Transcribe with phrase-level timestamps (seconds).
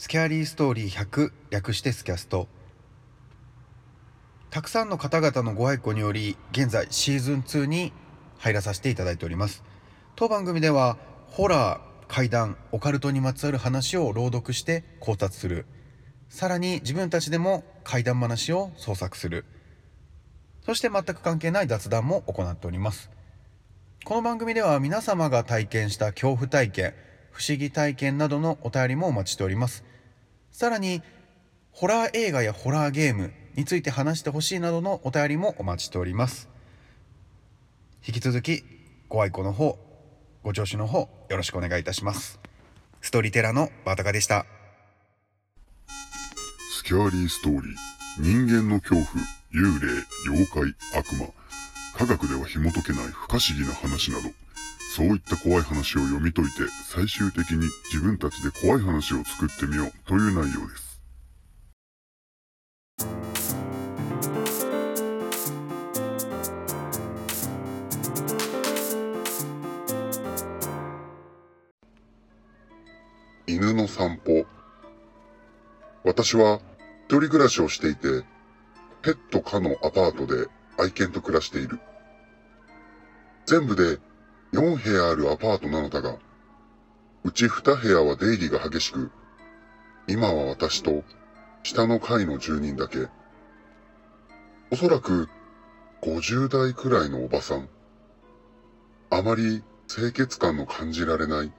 [0.00, 2.48] スキャリーストーリー100略してスキャスト。
[4.48, 7.92] たくさんの方々のご愛顧により現在シーズン2に
[8.38, 9.62] 入らさせていただいております。
[10.16, 15.66] 当番組ではホラー怪談オカルトにまつわる話を朗読して考察する。
[16.30, 19.44] さらに自分たちでも怪談話を創作する。
[20.64, 23.10] そして全く関係ない雑談も行っております。
[24.06, 26.94] この番組では皆様が体験した恐怖体験
[27.32, 29.89] 不思議体験などのお便りもお待ちしております。
[30.60, 31.00] さらに
[31.72, 36.50] ホラー映画やホラーゲームについて話してほしいなどのお便りもお待ちしております。
[38.06, 38.62] 引き続き
[39.08, 39.78] ご愛顧の方
[40.42, 42.40] ご聴取の方よろしくお願いいたします。
[43.00, 44.44] ストーリーテラーのバタカでした。
[46.76, 47.62] スキャーリーストーリー、
[48.18, 49.06] 人間の恐怖、
[49.54, 49.88] 幽霊、
[50.28, 51.28] 妖怪、悪魔、
[51.96, 54.28] 科学では紐解けない不可思議な話など、
[54.92, 56.54] そういった怖い話を読み解いて、
[56.88, 61.00] 最終的に自分たちで怖い話を作ってみようという内容です。
[73.46, 74.44] 犬の散歩。
[76.02, 76.60] 私は
[77.06, 78.24] 一人暮らしをしていて、
[79.02, 80.48] ペット可のアパートで
[80.80, 81.78] 愛犬と暮らしている。
[83.46, 84.00] 全部で
[84.52, 86.16] 4部屋あるアパートなのだが、
[87.24, 89.10] うち2部屋は出入りが激しく、
[90.08, 91.04] 今は私と
[91.62, 93.08] 下の階の住人だけ。
[94.72, 95.28] おそらく
[96.02, 97.68] 50代くらいのおばさん。
[99.10, 101.52] あまり清潔感の感じられない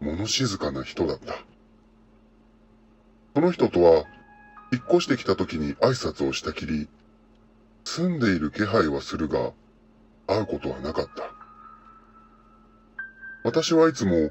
[0.00, 1.34] 物静かな人だった。
[3.34, 4.04] その人とは、
[4.72, 6.88] 引っ越してきた時に挨拶をしたきり、
[7.84, 9.52] 住んでいる気配はするが、
[10.26, 11.37] 会うことはなかった。
[13.48, 14.30] 私はいつも、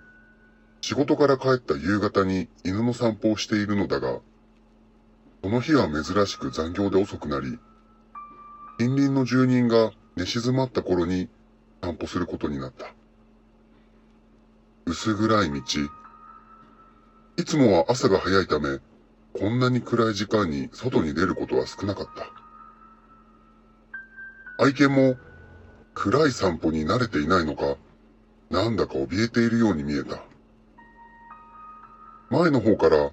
[0.80, 4.20] 仕事から帰った夕方に犬の散歩をしているのだが、
[5.42, 7.58] この日は珍しく残業で遅くなり、
[8.78, 11.30] 近隣の住人が寝静まった頃に
[11.82, 12.94] 散歩することになった。
[14.86, 15.62] 薄暗い道。
[17.38, 18.78] いつもは朝が早いため、
[19.34, 22.08] こんなに暗い時間に外に出ることは少なかっ
[24.60, 24.64] た。
[24.64, 25.16] 愛犬も
[25.96, 27.78] 暗い散歩に慣れていないのか、
[28.50, 30.24] なんだか怯えているように見えた。
[32.30, 33.12] 前の方から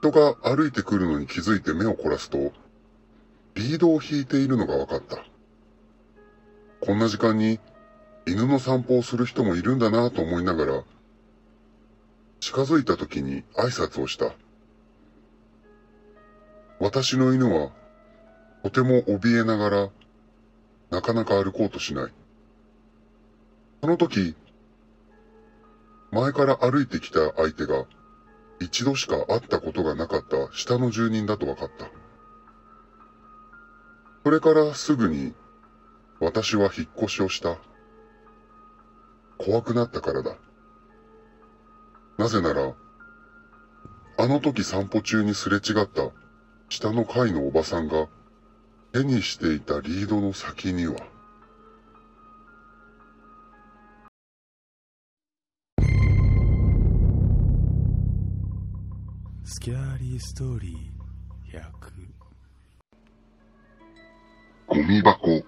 [0.00, 2.52] 人が歩いてくるのに気づいて目を凝らすと、
[3.54, 5.18] リードを引いているのが分かった。
[6.80, 7.58] こんな時間に
[8.26, 10.84] 犬の散歩をする人もいるんだなと思いながら、
[12.40, 14.32] 近づいた時に挨拶をした。
[16.78, 17.72] 私の犬は、
[18.62, 19.88] とても怯えながら、
[20.90, 22.12] なかなか歩こうとしない。
[23.80, 24.34] その時、
[26.10, 27.84] 前から歩いてきた相手が、
[28.60, 31.86] 一度しか会ったことがなかった下の住人だと分かった。
[34.24, 35.34] それからすぐに、
[36.20, 37.58] 私は引っ越しをした。
[39.38, 40.36] 怖くなったからだ。
[42.18, 42.74] なぜなら、
[44.18, 46.10] あの時散歩中にすれ違った
[46.68, 48.08] 下の階のおばさんが
[48.92, 50.96] 手にしていたリードの先には、
[59.50, 61.62] スキャーリーストーリー100
[64.66, 65.42] ゴミ箱。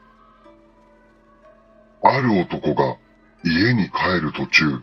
[2.02, 2.96] ある男が
[3.44, 4.80] 家に帰る途中、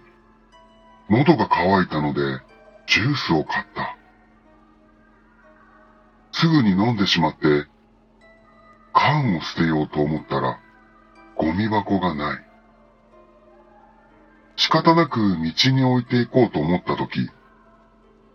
[1.09, 2.21] 喉が渇いたので
[2.85, 3.97] ジュースを買った。
[6.31, 7.65] すぐに飲んでしまって、
[8.93, 10.59] 缶を捨てようと思ったら、
[11.35, 12.45] ゴミ箱がない。
[14.57, 17.31] 仕方なく道に置いていこうと思ったとき、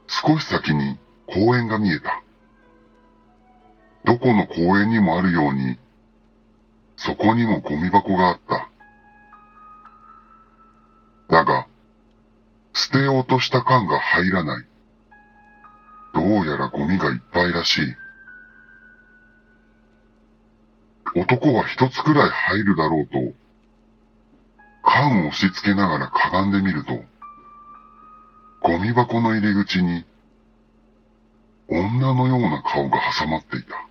[0.06, 2.22] 少し先に公園が見えた。
[4.04, 5.78] どこの公園にもあるように、
[6.96, 8.68] そこにもゴミ箱があった。
[11.28, 11.66] だが、
[12.74, 14.66] 捨てようとした缶が入らない。
[16.14, 17.96] どうやらゴミがいっぱいらしい。
[21.14, 23.34] 男は一つくらい入るだろうと、
[24.82, 27.04] 缶を押し付けながらかがんでみると、
[28.62, 30.04] ゴミ箱の入り口に、
[31.68, 33.88] 女のような顔が挟まっていた。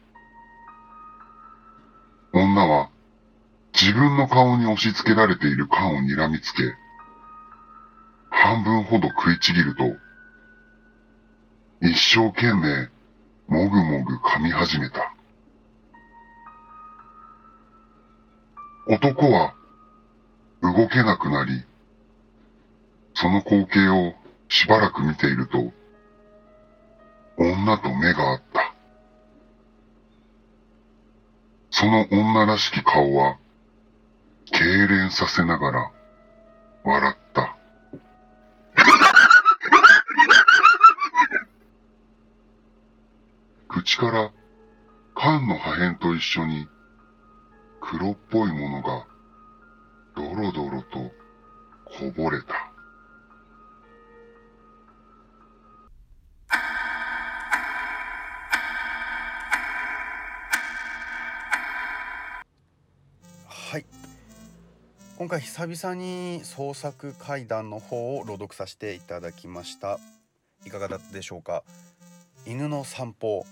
[2.31, 2.89] 女は、
[3.73, 6.73] 自分の顔に押し付けられている缶を睨みつけ、
[8.29, 9.83] 半分ほど食いちぎると、
[11.81, 12.89] 一生懸命、
[13.47, 15.13] もぐもぐ噛み始めた。
[18.87, 19.53] 男は、
[20.61, 21.65] 動けなくなり、
[23.15, 24.20] その光景を
[24.51, 25.71] しばらく見ていると、
[27.37, 28.75] 女と目が合った。
[31.69, 33.37] その女らしき顔は、
[34.51, 35.89] 痙攣させながら、
[36.83, 37.55] 笑った。
[43.69, 44.33] 口から
[45.15, 46.67] 缶の破片と一緒に
[47.79, 49.07] 黒っぽいものが
[50.17, 51.09] ドロドロと
[51.85, 52.70] こぼれた。
[63.71, 63.85] はい。
[65.17, 69.97] 今回久々に創作怪談の方を朗読させていただきました。
[70.65, 71.63] いかがだったでしょうか？
[72.45, 73.45] 犬の散歩。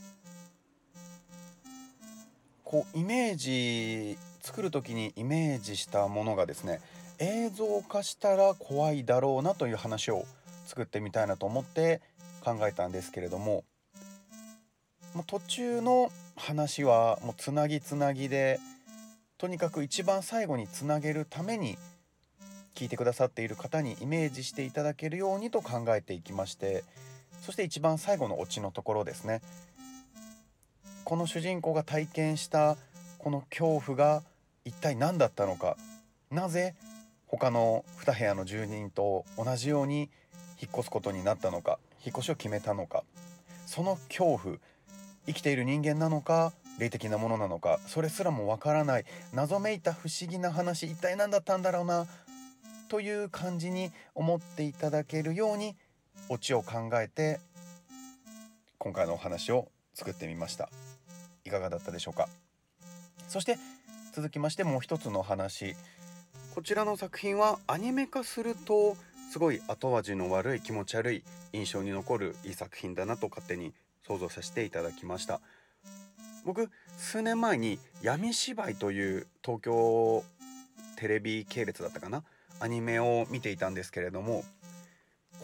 [2.65, 6.81] こうイメージ作る時にイメージしたものがですね
[7.19, 10.25] 映像化したら怖いだろうなという話を
[10.65, 12.01] 作ってみたいなと思って
[12.43, 13.63] 考えたんですけれども
[15.13, 18.59] もう途中の話はもうつなぎつなぎで
[19.39, 21.77] とにかく一番最後につなげるために
[22.75, 26.83] 聞いてくださっている方にイメージしていただけるようにと考えていきまして
[27.41, 29.41] そして一番最後のオチのところですね。
[31.05, 32.75] この主人公が体験した
[33.17, 34.23] この恐怖が
[34.65, 35.77] 一体何だったのか。
[36.29, 36.75] なぜ
[37.25, 40.09] 他の2部屋の住人と同じように
[40.61, 41.79] 引っ越すことになったのか。
[42.05, 43.05] 引っ越しを決めたのか。
[43.65, 44.57] その恐怖
[45.27, 46.51] 生きている人間なのか。
[46.79, 52.07] 霊的なものなのかそれすらもわからない謎めいた不思議な話一体何だったんだろうな
[52.87, 55.75] という感じに思っていただけるように
[56.29, 57.39] オチを考えて
[58.79, 60.69] 今回のお話を作ってみました。
[61.43, 62.29] いかがだったでしょうか？
[63.27, 63.57] そして
[64.13, 65.75] 続きましてもう一つの話。
[66.55, 68.95] こちらの作品はアニメ化すると
[69.31, 71.23] すごい後味の悪い気持ち悪い
[71.53, 73.73] 印象に残るいい作品だなと勝手に
[74.07, 75.41] 想像させていただきました。
[76.49, 80.23] 僕数年前に闇芝居という東京
[80.95, 82.23] テレビ系列だったかな？
[82.59, 84.43] アニメを見ていたんですけれども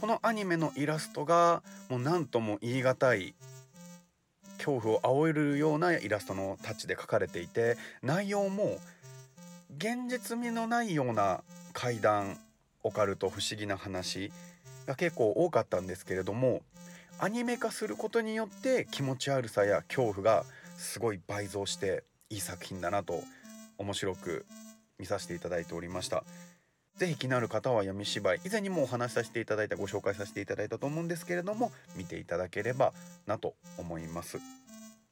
[0.02, 3.36] このアニメのイラストがもう何とも言い難い
[4.58, 8.80] 恐怖を煽るようなイラストのタッチで描かれていて内容も
[9.78, 11.44] 現実味のないような
[11.74, 12.40] 怪談
[12.82, 14.32] オカルト不思議な話
[14.88, 16.64] が結構多かったんですけれども
[17.20, 20.46] アニメ化することによって気持ち悪さや恐怖が
[20.78, 23.24] すごい倍増していい作品だなと
[23.78, 24.46] 面白く
[24.98, 26.24] 見させていただいておりました。
[26.98, 32.94] ぜひ気になる方は闇芝居以前にもお話しさせていただいたご紹介させていただいたと思うんですけれども見ていただければ
[33.28, 34.40] なと思います。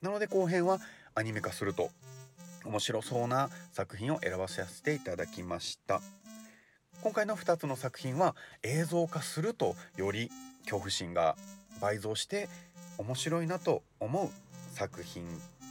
[0.02, 0.80] なので後編は
[1.14, 1.90] アニメ化すると
[2.64, 6.02] 面白そうな作品を選ばさせていただきました。
[7.02, 8.34] 今回の2つの作品は
[8.64, 10.32] 映像化するとより
[10.62, 11.36] 恐怖心が
[11.82, 12.48] 倍増して
[12.98, 14.30] 面白いなと思う
[14.74, 15.24] 作品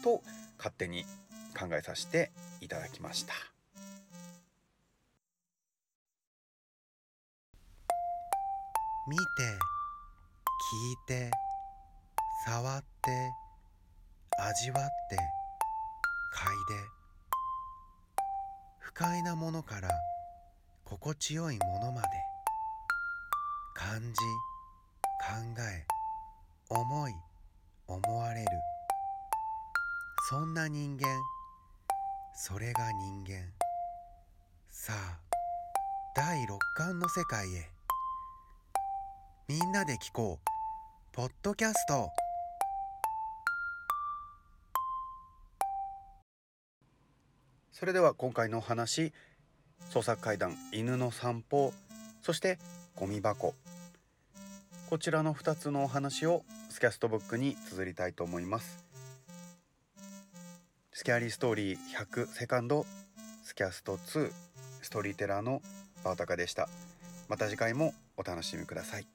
[0.02, 0.22] と
[0.58, 1.04] 勝手に
[1.58, 3.34] 考えさせていただきました。
[9.08, 9.22] 見て
[11.08, 11.30] 聞いて
[12.46, 13.32] 触って
[14.38, 16.82] 味わって嗅いで。
[18.78, 19.90] 不快なものから
[20.84, 22.08] 心地よいものまで。
[23.74, 24.08] 感じ
[25.18, 25.84] 考え
[26.68, 27.12] 思い
[27.88, 28.71] 思われる。
[30.32, 31.06] そんな人間。
[32.34, 33.52] それが人間。
[34.70, 35.18] さあ
[36.16, 37.68] 第六感の世界へ。
[39.46, 40.48] みんなで聞こう。
[41.12, 42.08] ポッドキャスト。
[47.70, 49.12] それでは今回のお話
[49.90, 51.74] 創作怪談犬の散歩
[52.22, 52.58] そして
[52.96, 53.54] ゴミ箱。
[54.88, 58.91] こちらの2つのお話をスキャストブックに綴りたいと思います。
[61.02, 61.78] スキャリーストーリー
[62.14, 62.86] 100セカンド
[63.42, 64.30] スキャスト2
[64.82, 65.60] ストーリーテラーの
[66.04, 66.68] バオタカでした。
[67.28, 69.06] また次回もお楽しみください